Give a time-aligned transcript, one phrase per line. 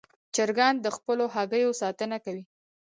[0.35, 2.43] چرګان د خپلو هګیو ساتنه کوي.